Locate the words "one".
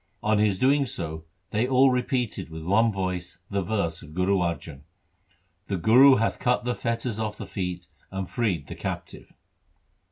2.63-2.91